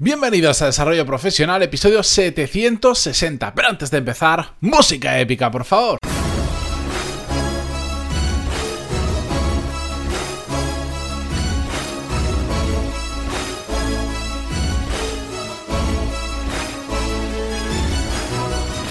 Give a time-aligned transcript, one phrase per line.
[0.00, 3.52] Bienvenidos a Desarrollo Profesional, episodio 760.
[3.52, 5.98] Pero antes de empezar, música épica, por favor.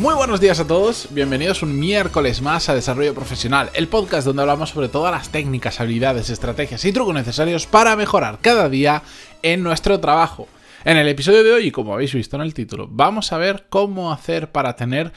[0.01, 4.41] Muy buenos días a todos, bienvenidos un miércoles más a Desarrollo Profesional, el podcast donde
[4.41, 9.03] hablamos sobre todas las técnicas, habilidades, estrategias y trucos necesarios para mejorar cada día
[9.41, 10.49] en nuestro trabajo.
[10.87, 14.13] En el episodio de hoy, como habéis visto en el título, vamos a ver cómo
[14.13, 15.11] hacer para tener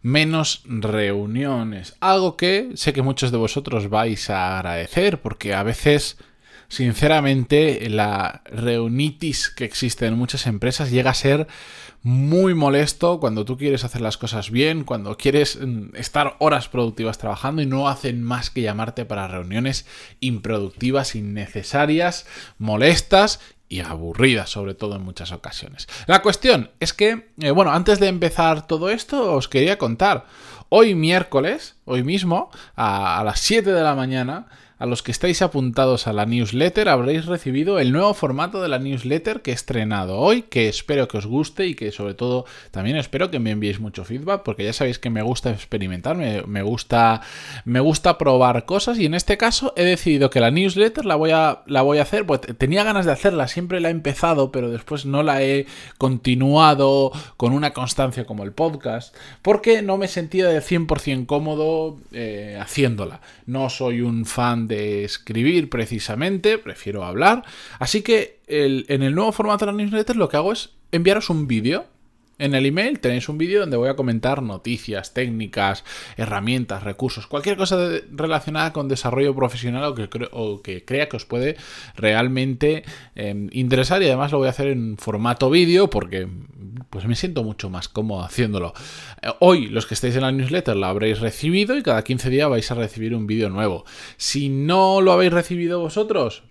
[0.00, 1.96] menos reuniones.
[1.98, 6.16] Algo que sé que muchos de vosotros vais a agradecer porque a veces
[6.68, 11.48] sinceramente la reunitis que existe en muchas empresas llega a ser
[12.02, 17.18] muy molesto cuando tú quieres hacer las cosas bien, cuando quieres mm, estar horas productivas
[17.18, 19.86] trabajando y no hacen más que llamarte para reuniones
[20.20, 22.26] improductivas, innecesarias,
[22.58, 25.88] molestas y aburridas, sobre todo en muchas ocasiones.
[26.06, 30.26] La cuestión es que, eh, bueno, antes de empezar todo esto, os quería contar.
[30.68, 34.46] Hoy miércoles, hoy mismo, a, a las 7 de la mañana,
[34.78, 38.78] a los que estáis apuntados a la newsletter habréis recibido el nuevo formato de la
[38.78, 42.96] newsletter que he estrenado hoy, que espero que os guste y que sobre todo también
[42.96, 47.22] espero que me enviéis mucho feedback, porque ya sabéis que me gusta experimentar, me, gusta,
[47.64, 51.30] me gusta probar cosas y en este caso he decidido que la newsletter la voy
[51.30, 54.70] a, la voy a hacer, pues tenía ganas de hacerla, siempre la he empezado, pero
[54.70, 60.48] después no la he continuado con una constancia como el podcast, porque no me sentía
[60.48, 63.20] de 100% cómodo eh, haciéndola.
[63.46, 67.44] No soy un fan de escribir precisamente, prefiero hablar.
[67.78, 71.46] Así que en el nuevo formato de la newsletter lo que hago es enviaros un
[71.46, 71.86] vídeo
[72.38, 75.84] en el email tenéis un vídeo donde voy a comentar noticias, técnicas,
[76.16, 77.78] herramientas, recursos, cualquier cosa
[78.10, 81.56] relacionada con desarrollo profesional o que, o que crea que os puede
[81.96, 86.28] realmente em, interesar y además lo voy a hacer en formato vídeo porque
[86.90, 88.74] pues me siento mucho más cómodo haciéndolo.
[89.22, 92.50] Eh, hoy los que estáis en la newsletter la habréis recibido y cada 15 días
[92.50, 93.84] vais a recibir un vídeo nuevo.
[94.16, 96.42] Si no lo habéis recibido vosotros,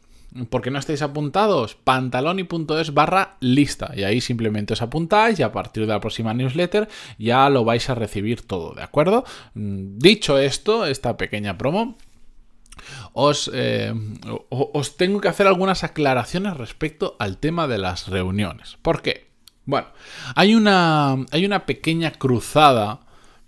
[0.50, 3.91] porque no estáis apuntados, pantaloni.es barra lista.
[3.96, 7.90] Y ahí simplemente os apuntáis y a partir de la próxima newsletter ya lo vais
[7.90, 9.24] a recibir todo, ¿de acuerdo?
[9.53, 11.97] Mm, dicho esto, esta pequeña promo,
[13.13, 13.94] os, eh,
[14.50, 18.78] os, tengo que hacer algunas aclaraciones respecto al tema de las reuniones.
[18.81, 19.29] ¿Por qué?
[19.66, 19.88] Bueno,
[20.35, 23.04] hay una, hay una pequeña cruzada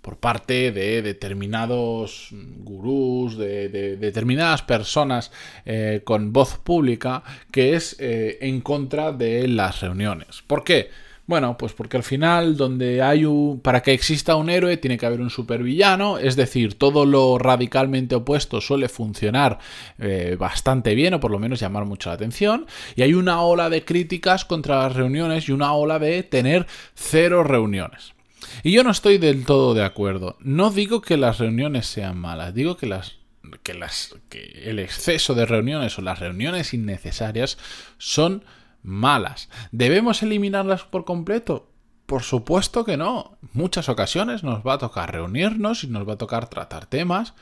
[0.08, 5.30] por parte de determinados gurús, de, determinadas personas
[5.66, 10.42] eh, con voz pública, que es eh, en contra de las reuniones.
[10.46, 10.88] ¿Por qué?
[11.26, 13.60] Bueno, pues porque al final, donde hay un.
[13.60, 16.16] Para que exista un héroe, tiene que haber un supervillano.
[16.16, 19.58] Es decir, todo lo radicalmente opuesto suele funcionar
[19.98, 22.64] eh, bastante bien, o por lo menos llamar mucho la atención.
[22.96, 27.44] Y hay una ola de críticas contra las reuniones y una ola de tener cero
[27.44, 28.14] reuniones.
[28.62, 30.36] Y yo no estoy del todo de acuerdo.
[30.40, 33.18] No digo que las reuniones sean malas, digo que las
[33.62, 37.56] que las que el exceso de reuniones o las reuniones innecesarias
[37.96, 38.44] son
[38.82, 39.48] malas.
[39.72, 41.70] ¿Debemos eliminarlas por completo?
[42.06, 43.38] Por supuesto que no.
[43.52, 47.34] Muchas ocasiones nos va a tocar reunirnos y nos va a tocar tratar temas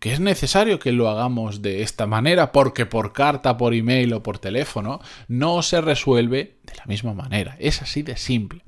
[0.00, 4.22] que es necesario que lo hagamos de esta manera porque por carta, por email o
[4.22, 7.56] por teléfono no se resuelve de la misma manera.
[7.60, 8.64] Es así de simple.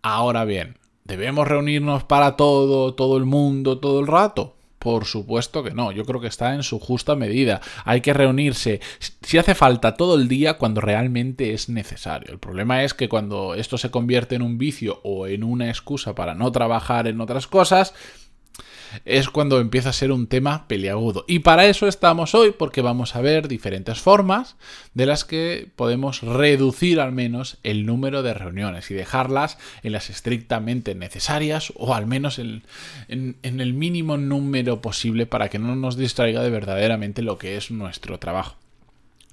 [0.00, 4.56] Ahora bien, ¿Debemos reunirnos para todo, todo el mundo, todo el rato?
[4.78, 7.60] Por supuesto que no, yo creo que está en su justa medida.
[7.84, 8.80] Hay que reunirse
[9.20, 12.32] si hace falta todo el día cuando realmente es necesario.
[12.32, 16.14] El problema es que cuando esto se convierte en un vicio o en una excusa
[16.14, 17.92] para no trabajar en otras cosas,
[19.04, 21.24] es cuando empieza a ser un tema peliagudo.
[21.28, 24.56] Y para eso estamos hoy, porque vamos a ver diferentes formas
[24.94, 30.10] de las que podemos reducir al menos el número de reuniones y dejarlas en las
[30.10, 32.62] estrictamente necesarias o al menos en,
[33.08, 37.70] en el mínimo número posible para que no nos distraiga de verdaderamente lo que es
[37.70, 38.56] nuestro trabajo.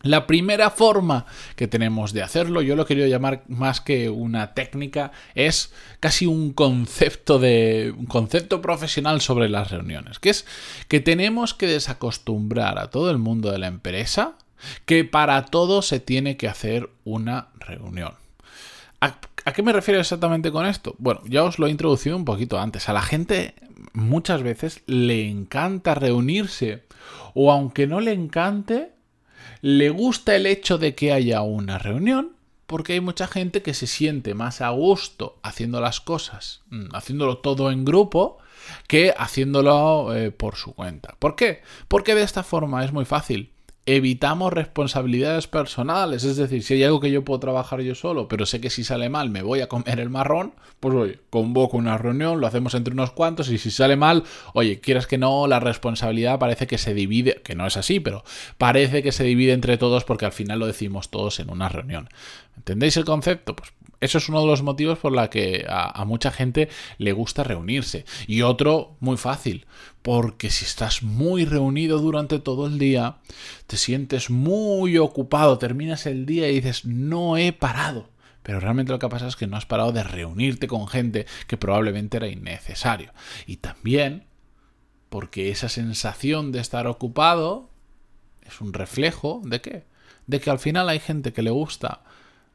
[0.03, 1.25] La primera forma
[1.55, 6.53] que tenemos de hacerlo, yo lo quería llamar más que una técnica, es casi un
[6.53, 10.45] concepto de un concepto profesional sobre las reuniones, que es
[10.87, 14.35] que tenemos que desacostumbrar a todo el mundo de la empresa
[14.85, 18.13] que para todo se tiene que hacer una reunión.
[19.01, 20.95] ¿A, ¿A qué me refiero exactamente con esto?
[20.99, 22.89] Bueno, ya os lo he introducido un poquito antes.
[22.89, 23.55] A la gente
[23.93, 26.83] muchas veces le encanta reunirse
[27.33, 28.91] o aunque no le encante,
[29.61, 32.35] le gusta el hecho de que haya una reunión
[32.71, 37.39] porque hay mucha gente que se siente más a gusto haciendo las cosas, mm, haciéndolo
[37.39, 38.37] todo en grupo,
[38.87, 41.15] que haciéndolo eh, por su cuenta.
[41.19, 41.63] ¿Por qué?
[41.89, 43.51] Porque de esta forma es muy fácil.
[43.85, 46.23] Evitamos responsabilidades personales.
[46.23, 48.83] Es decir, si hay algo que yo puedo trabajar yo solo, pero sé que si
[48.83, 52.73] sale mal me voy a comer el marrón, pues oye, convoco una reunión, lo hacemos
[52.75, 54.23] entre unos cuantos y si sale mal,
[54.53, 58.23] oye, quieras que no, la responsabilidad parece que se divide, que no es así, pero
[58.57, 62.09] parece que se divide entre todos porque al final lo decimos todos en una reunión.
[62.57, 63.55] ¿Entendéis el concepto?
[63.55, 67.43] Pues eso es uno de los motivos por la que a, mucha gente le gusta
[67.43, 68.03] reunirse.
[68.27, 69.67] Y otro, muy fácil,
[70.01, 73.17] porque si estás muy reunido durante todo el día,
[73.67, 78.09] te sientes muy ocupado, terminas el día y dices, no he parado.
[78.41, 81.57] Pero realmente lo que pasa es que no has parado de reunirte con gente que
[81.57, 83.13] probablemente era innecesario.
[83.45, 84.25] Y también
[85.09, 87.69] porque esa sensación de estar ocupado
[88.41, 89.83] es un reflejo de qué?
[90.25, 92.01] De que al final hay gente que le gusta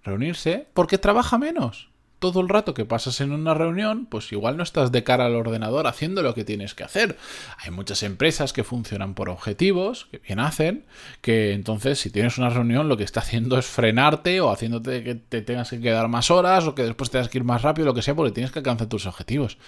[0.07, 1.91] reunirse porque trabaja menos.
[2.19, 5.35] Todo el rato que pasas en una reunión, pues igual no estás de cara al
[5.35, 7.19] ordenador haciendo lo que tienes que hacer.
[7.59, 10.87] Hay muchas empresas que funcionan por objetivos, que bien hacen,
[11.21, 15.15] que entonces si tienes una reunión lo que está haciendo es frenarte o haciéndote que
[15.15, 17.95] te tengas que quedar más horas o que después tengas que ir más rápido, lo
[17.95, 19.59] que sea, porque tienes que alcanzar tus objetivos.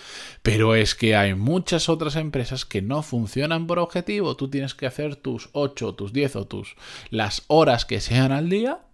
[0.43, 4.37] Pero es que hay muchas otras empresas que no funcionan por objetivo.
[4.37, 6.76] Tú tienes que hacer tus 8, tus 10 o tus
[7.11, 8.88] las horas que sean al día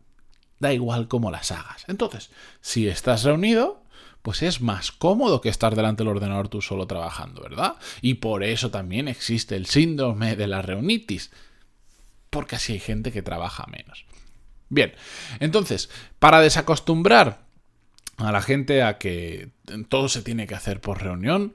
[0.65, 1.85] da igual cómo las hagas.
[1.89, 2.31] Entonces,
[2.63, 3.83] si estás reunido,
[4.23, 7.77] pues es más cómodo que estar delante del ordenador tú solo trabajando, ¿verdad?
[8.01, 11.31] Y por eso también existe el síndrome de la reunitis,
[12.31, 14.07] porque así hay gente que trabaja menos.
[14.71, 14.95] Bien,
[15.41, 17.45] entonces, para desacostumbrar
[18.17, 19.51] a la gente a que
[19.91, 21.53] todo se tiene que hacer por reunión,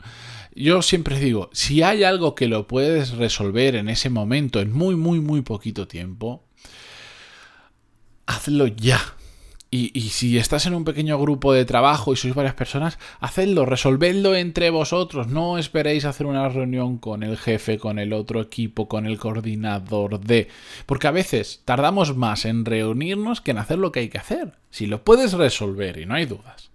[0.53, 4.95] yo siempre digo, si hay algo que lo puedes resolver en ese momento, en muy,
[4.95, 6.45] muy, muy poquito tiempo,
[8.29, 9.01] hazlo ya.
[9.71, 14.35] Y, si estás en un pequeño grupo de trabajo y sois varias personas, hacedlo, resolvedlo
[14.35, 15.27] entre vosotros.
[15.27, 20.19] No esperéis hacer una reunión con el jefe, con el otro equipo, con el coordinador
[20.21, 20.47] de...
[20.87, 24.53] Porque a veces tardamos más en reunirnos que en hacer lo que hay que hacer.
[24.71, 26.71] Si lo puedes resolver y no hay dudas,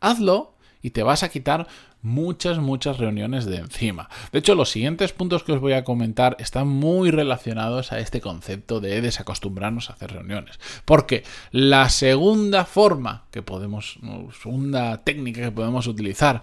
[0.00, 1.66] hazlo y te vas a quitar
[2.06, 4.08] muchas, muchas reuniones de encima.
[4.30, 8.20] De hecho, los siguientes puntos que os voy a comentar están muy relacionados a este
[8.20, 10.60] concepto de desacostumbrarnos a hacer reuniones.
[10.84, 13.98] Porque la segunda forma que podemos,
[14.40, 16.42] segunda técnica que podemos utilizar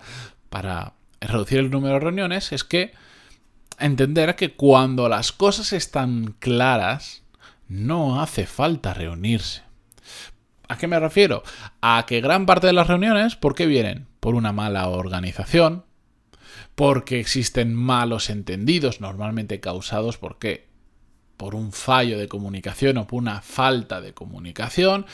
[0.49, 2.91] para reducir el número de reuniones es que
[3.79, 7.23] entender que cuando las cosas están claras,
[7.69, 9.63] no hace falta reunirse.
[10.73, 11.43] ¿A qué me refiero?
[11.81, 14.07] A que gran parte de las reuniones, ¿por qué vienen?
[14.19, 15.85] Por una mala organización,
[16.73, 20.67] porque existen malos entendidos, normalmente causados por qué?
[21.37, 25.05] Por un fallo de comunicación o por una falta de comunicación.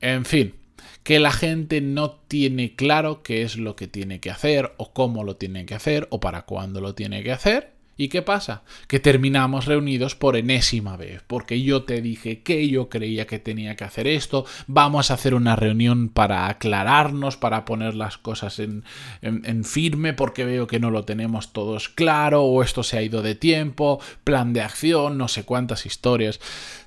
[0.00, 0.54] En fin,
[1.02, 5.22] que la gente no tiene claro qué es lo que tiene que hacer o cómo
[5.22, 8.62] lo tiene que hacer o para cuándo lo tiene que hacer ¿Y qué pasa?
[8.88, 13.76] Que terminamos reunidos por enésima vez, porque yo te dije que yo creía que tenía
[13.76, 18.84] que hacer esto, vamos a hacer una reunión para aclararnos, para poner las cosas en,
[19.22, 23.22] en, firme, porque veo que no lo tenemos todos claro, o esto se ha ido
[23.22, 26.40] de tiempo, plan de acción, no sé cuántas historias.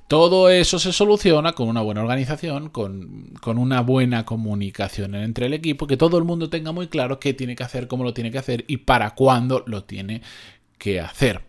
[0.07, 5.53] Todo eso se soluciona con una buena organización, con, con, una buena comunicación entre el
[5.53, 8.31] equipo, que todo el mundo tenga muy claro qué tiene que hacer, cómo lo tiene
[8.31, 10.21] que hacer y para cuándo lo tiene
[10.56, 10.56] que
[11.03, 11.41] hacer.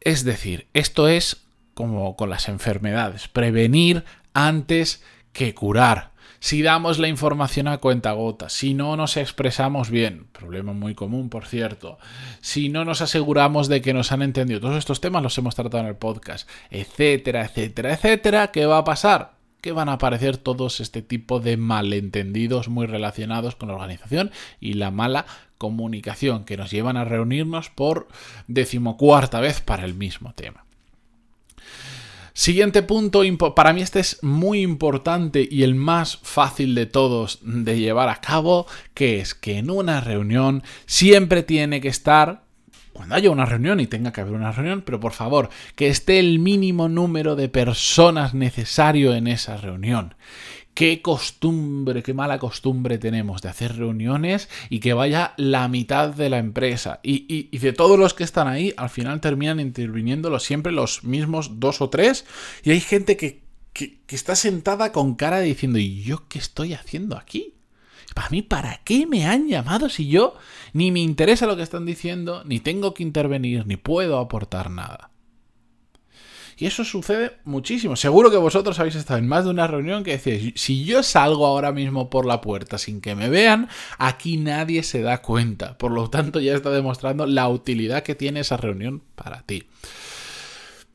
[0.00, 4.04] Es decir, esto es como con las enfermedades, prevenir
[4.34, 5.02] antes
[5.32, 6.12] que curar.
[6.40, 11.28] Si damos la información a cuenta gota, si no nos expresamos bien, problema muy común
[11.28, 11.98] por cierto,
[12.40, 15.84] si no nos aseguramos de que nos han entendido, todos estos temas los hemos tratado
[15.84, 19.41] en el podcast, etcétera, etcétera, etcétera, ¿qué va a pasar?
[19.62, 24.74] Que van a aparecer todos este tipo de malentendidos muy relacionados con la organización y
[24.74, 25.24] la mala
[25.56, 28.08] comunicación que nos llevan a reunirnos por
[28.48, 30.66] decimocuarta vez para el mismo tema.
[32.34, 33.22] Siguiente punto,
[33.54, 38.20] para mí este es muy importante y el más fácil de todos de llevar a
[38.20, 42.41] cabo, que es que en una reunión siempre tiene que estar
[42.92, 46.18] cuando haya una reunión y tenga que haber una reunión, pero por favor, que esté
[46.18, 50.14] el mínimo número de personas necesario en esa reunión.
[50.74, 56.30] Qué costumbre, qué mala costumbre tenemos de hacer reuniones y que vaya la mitad de
[56.30, 57.00] la empresa.
[57.02, 61.82] Y, de todos los que están ahí, al final terminan interviniendo siempre los mismos dos
[61.82, 62.24] o tres.
[62.62, 63.42] Y hay gente que,
[63.74, 67.54] que, que está sentada con cara diciendo, ¿y yo qué estoy haciendo aquí?
[68.14, 70.34] Para mí, ¿para qué me han llamado si yo
[70.72, 75.10] ni me interesa lo que están diciendo, ni tengo que intervenir, ni puedo aportar nada?
[76.56, 77.96] Y eso sucede muchísimo.
[77.96, 81.46] Seguro que vosotros habéis estado en más de una reunión que decís, si yo salgo
[81.46, 85.78] ahora mismo por la puerta sin que me vean, aquí nadie se da cuenta.
[85.78, 89.64] Por lo tanto, ya está demostrando la utilidad que tiene esa reunión para ti.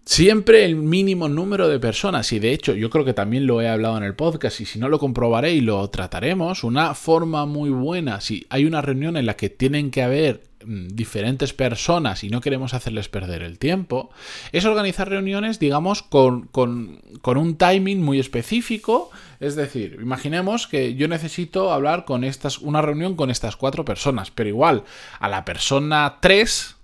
[0.08, 3.68] Siempre el mínimo número de personas, y de hecho yo creo que también lo he
[3.68, 7.72] hablado en el podcast, y si no lo comprobaré y lo trataremos, una forma muy
[7.72, 12.30] buena, si hay una reunión en la que tienen que haber mm, diferentes personas y
[12.30, 14.10] no queremos hacerles perder el tiempo,
[14.54, 19.12] es organizar reuniones, digamos, con, con, con un timing muy específico.
[19.42, 24.32] Es decir, imaginemos que yo necesito hablar con estas, una reunión con estas cuatro personas,
[24.32, 24.86] pero igual
[25.20, 26.77] a la persona 3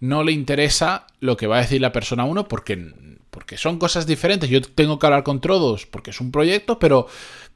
[0.00, 2.92] no le interesa lo que va a decir la persona 1 porque,
[3.30, 4.50] porque son cosas diferentes.
[4.50, 7.06] Yo tengo que hablar con todos porque es un proyecto, pero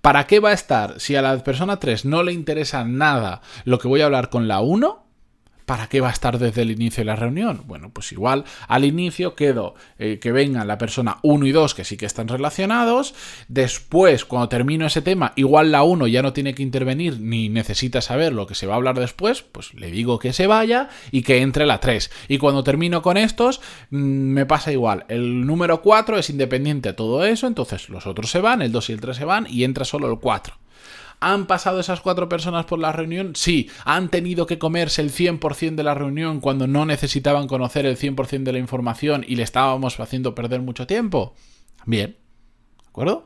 [0.00, 3.79] ¿para qué va a estar si a la persona 3 no le interesa nada lo
[3.79, 5.01] que voy a hablar con la 1?
[5.73, 7.62] ¿Para qué va a estar desde el inicio de la reunión?
[7.64, 11.85] Bueno, pues igual al inicio quedo eh, que vengan la persona 1 y 2 que
[11.87, 13.14] sí que están relacionados.
[13.49, 18.02] Después, cuando termino ese tema, igual la 1 ya no tiene que intervenir ni necesita
[18.02, 21.23] saber lo que se va a hablar después, pues le digo que se vaya y
[21.23, 22.11] que entre la 3.
[22.29, 25.07] Y cuando termino con estos, mm, me pasa igual.
[25.09, 28.91] El número 4 es independiente a todo eso, entonces los otros se van, el 2
[28.91, 30.62] y el 3 se van y entra solo el 4.
[31.23, 33.37] ¿Han pasado esas cuatro personas por la reunión?
[33.37, 33.71] Sí.
[33.85, 38.43] ¿Han tenido que comerse el 100% de la reunión cuando no necesitaban conocer el 100%
[38.43, 41.35] de la información y le estábamos haciendo perder mucho tiempo?
[41.87, 42.17] Bien.
[42.83, 43.25] ¿De acuerdo?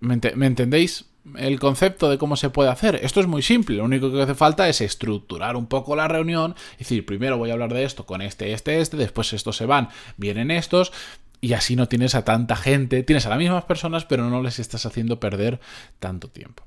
[0.00, 1.04] ¿Me, entendéis?
[1.36, 3.00] el concepto de cómo se puede hacer.
[3.02, 6.54] Esto es muy simple, lo único que hace falta es estructurar un poco la reunión,
[6.74, 9.66] es decir, primero voy a hablar de esto con este, este, este, después estos se
[9.66, 10.92] van, vienen estos,
[11.40, 14.60] y así no tienes a tanta gente, tienes a las mismas personas, pero no les
[14.60, 15.58] estás haciendo perder
[15.98, 16.62] tanto tiempo.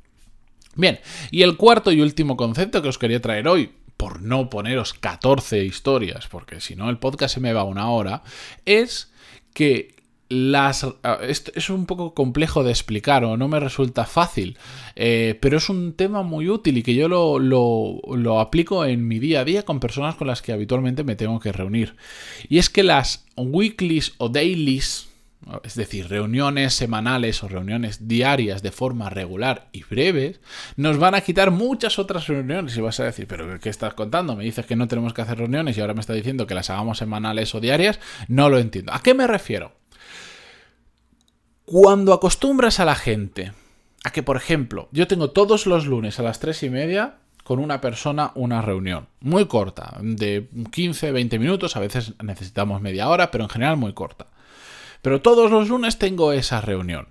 [0.75, 0.99] Bien,
[1.31, 5.65] y el cuarto y último concepto que os quería traer hoy, por no poneros 14
[5.65, 8.23] historias, porque si no el podcast se me va una hora,
[8.65, 9.11] es
[9.53, 9.99] que
[10.29, 10.85] las...
[11.27, 14.57] Esto es un poco complejo de explicar o no me resulta fácil,
[14.95, 19.05] eh, pero es un tema muy útil y que yo lo, lo, lo aplico en
[19.05, 21.97] mi día a día con personas con las que habitualmente me tengo que reunir.
[22.47, 25.08] Y es que las weeklies o dailies,
[25.63, 30.39] es decir, reuniones semanales o reuniones diarias de forma regular y breves,
[30.75, 32.77] nos van a quitar muchas otras reuniones.
[32.77, 34.35] Y vas a decir, ¿pero qué estás contando?
[34.35, 36.69] Me dices que no tenemos que hacer reuniones y ahora me estás diciendo que las
[36.69, 37.99] hagamos semanales o diarias.
[38.27, 38.93] No lo entiendo.
[38.93, 39.73] ¿A qué me refiero?
[41.65, 43.53] Cuando acostumbras a la gente
[44.03, 47.59] a que, por ejemplo, yo tengo todos los lunes a las tres y media con
[47.59, 49.07] una persona una reunión.
[49.21, 53.93] Muy corta, de 15, 20 minutos, a veces necesitamos media hora, pero en general muy
[53.93, 54.27] corta.
[55.01, 57.07] Pero todos los lunes tengo esa reunión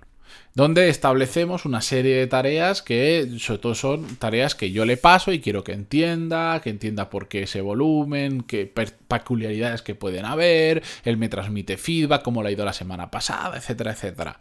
[0.53, 5.31] donde establecemos una serie de tareas que sobre todo son tareas que yo le paso
[5.31, 8.65] y quiero que entienda, que entienda por qué ese volumen, qué
[9.07, 13.57] peculiaridades que pueden haber, él me transmite feedback, cómo le ha ido la semana pasada,
[13.57, 14.39] etcétera, etcétera.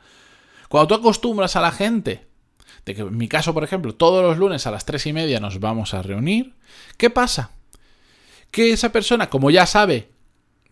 [0.68, 2.26] Cuando tú acostumbras a la gente,
[2.84, 5.40] de que en mi caso, por ejemplo, todos los lunes a las tres y media
[5.40, 6.54] nos vamos a reunir,
[6.96, 7.52] ¿qué pasa?
[8.50, 10.08] Que esa persona, como ya sabe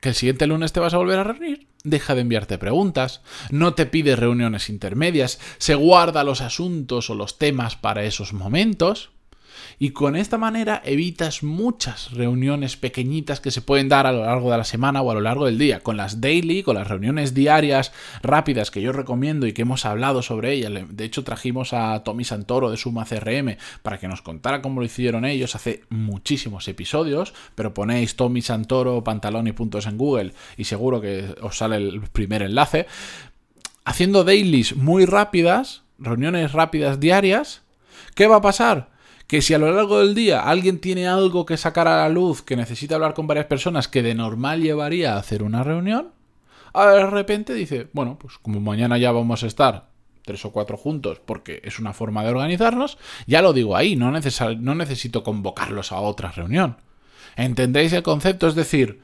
[0.00, 3.74] que el siguiente lunes te vas a volver a reunir, deja de enviarte preguntas, no
[3.74, 9.10] te pide reuniones intermedias, se guarda los asuntos o los temas para esos momentos
[9.78, 14.50] y con esta manera evitas muchas reuniones pequeñitas que se pueden dar a lo largo
[14.50, 15.80] de la semana o a lo largo del día.
[15.80, 20.22] Con las daily, con las reuniones diarias rápidas que yo recomiendo y que hemos hablado
[20.22, 20.72] sobre ellas.
[20.90, 24.86] De hecho, trajimos a Tommy Santoro de Suma CRM para que nos contara cómo lo
[24.86, 27.34] hicieron ellos hace muchísimos episodios.
[27.54, 32.00] Pero ponéis Tommy Santoro, pantalón y puntos en Google y seguro que os sale el
[32.12, 32.86] primer enlace.
[33.84, 37.62] Haciendo dailies muy rápidas, reuniones rápidas diarias,
[38.14, 38.95] ¿qué va a pasar?
[39.26, 42.42] Que si a lo largo del día alguien tiene algo que sacar a la luz,
[42.42, 46.12] que necesita hablar con varias personas, que de normal llevaría a hacer una reunión,
[46.74, 49.88] de repente dice, bueno, pues como mañana ya vamos a estar
[50.24, 54.10] tres o cuatro juntos, porque es una forma de organizarnos, ya lo digo ahí, no,
[54.10, 56.76] no necesito convocarlos a otra reunión.
[57.36, 58.48] ¿Entendéis el concepto?
[58.48, 59.00] Es decir,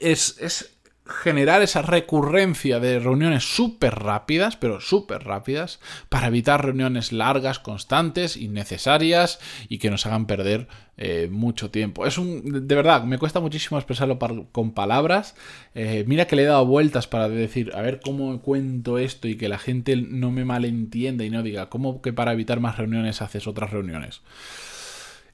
[0.00, 0.71] es, es
[1.04, 8.36] generar esa recurrencia de reuniones súper rápidas, pero súper rápidas, para evitar reuniones largas, constantes,
[8.36, 12.06] innecesarias y que nos hagan perder eh, mucho tiempo.
[12.06, 14.18] Es un, de verdad, me cuesta muchísimo expresarlo
[14.52, 15.34] con palabras.
[15.74, 19.36] Eh, mira que le he dado vueltas para decir, a ver cómo cuento esto y
[19.36, 23.22] que la gente no me malentienda y no diga, ¿cómo que para evitar más reuniones
[23.22, 24.20] haces otras reuniones?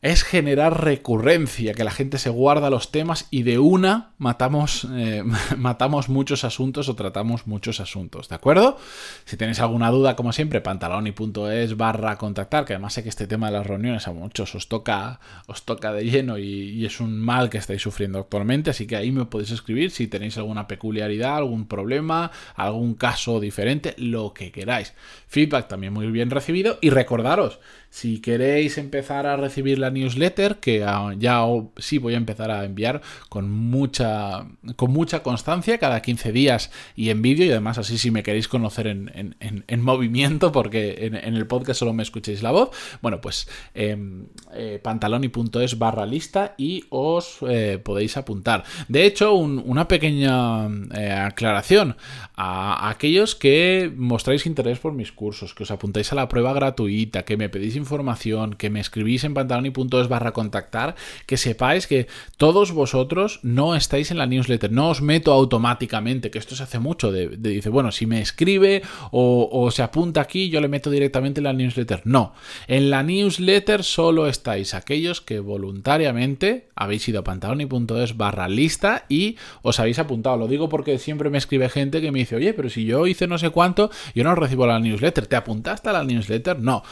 [0.01, 5.25] Es generar recurrencia, que la gente se guarda los temas y de una matamos, eh,
[5.57, 8.79] matamos muchos asuntos o tratamos muchos asuntos, ¿de acuerdo?
[9.25, 13.47] Si tenéis alguna duda, como siempre, pantaloni.es barra contactar, que además sé que este tema
[13.47, 17.51] de las reuniones a muchos os toca, os toca de lleno y, es un mal
[17.51, 21.67] que estáis sufriendo actualmente, así que ahí me podéis escribir si tenéis alguna peculiaridad, algún
[21.67, 24.95] problema, algún caso diferente, lo que queráis.
[25.27, 27.59] Feedback también muy bien recibido y recordaros,
[27.91, 30.79] si queréis empezar a recibir la newsletter que
[31.19, 31.45] ya
[31.77, 37.11] sí voy a empezar a enviar con mucha, con mucha constancia cada 15 días y
[37.11, 41.79] en vídeo y además así si me queréis conocer en, movimiento porque en, el podcast
[41.79, 47.79] solo me escuchéis la voz, bueno pues em, eh, pantaloni.es barra lista y os eh,
[47.83, 48.65] podéis apuntar.
[48.89, 51.97] De hecho, una pequeña eh, aclaración
[52.35, 57.25] a, aquellos que mostráis interés por mis cursos, que os apuntáis a la prueba gratuita,
[57.25, 59.35] que me pedís información, que me escribís en
[59.79, 60.95] pantaloni.es barra contactar,
[61.27, 62.07] que sepáis que
[62.37, 66.79] todos vosotros no estáis en la newsletter, no os meto automáticamente, que esto se hace
[66.79, 70.91] mucho, de, dice, bueno, si me escribe o, o se apunta aquí, yo le meto
[70.91, 72.03] directamente en la newsletter.
[72.05, 72.35] No,
[72.67, 79.37] en la newsletter solo estáis aquellos que voluntariamente habéis ido a pantaloni.es barra lista y
[79.63, 80.37] os habéis apuntado.
[80.37, 83.27] Lo digo porque siempre me escribe gente que me dice, oye, pero si yo hice
[83.27, 85.27] no sé cuánto, yo no recibo la newsletter.
[85.27, 86.59] ¿Te apuntaste a la newsletter?
[86.61, 86.83] No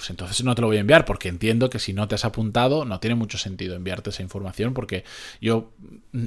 [0.00, 2.24] pues entonces no te lo voy a enviar porque entiendo que si no te has
[2.24, 5.04] apuntado no tiene mucho sentido enviarte esa información porque
[5.42, 5.74] yo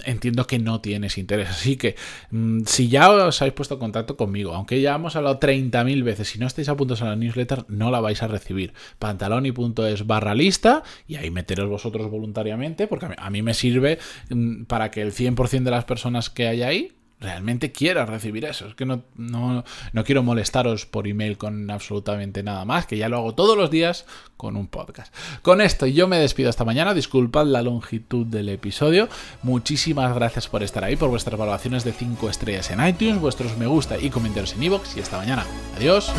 [0.05, 1.49] entiendo que no tienes interés.
[1.49, 1.95] Así que
[2.29, 6.27] mm, si ya os habéis puesto en contacto conmigo, aunque ya hemos hablado 30.000 veces,
[6.27, 8.75] si no estáis apuntados a la newsletter no la vais a recibir.
[8.99, 13.97] pantaloni.es barra lista y ahí meteros vosotros voluntariamente porque a mí me sirve
[14.29, 16.91] mm, para que el 100% de las personas que hay ahí
[17.23, 18.67] realmente quiera recibir eso.
[18.67, 19.63] Es que no, no,
[19.93, 23.71] no, quiero molestaros por email con absolutamente nada más, que ya lo hago todos los
[23.71, 24.05] días
[24.37, 25.13] con un podcast.
[25.41, 29.07] Con esto yo me despido esta mañana, disculpad la longitud del episodio,
[29.41, 33.65] muchísimas gracias por estar ahí, por vuestras valoraciones de 5 estrellas en iTunes, vuestros me
[33.65, 35.45] gusta y comentarios en iVoox y esta mañana.
[35.77, 36.11] Adiós.